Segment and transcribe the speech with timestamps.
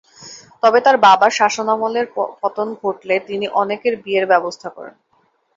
[0.63, 2.05] তবে তার বাবার শাসনামলের
[2.41, 4.95] পতন ঘটলে তিনি অনেকের বিয়ের ব্যবস্থা করেন।